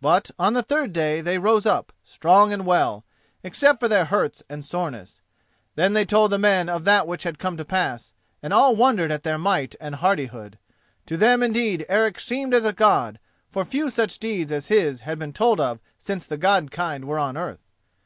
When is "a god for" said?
12.64-13.62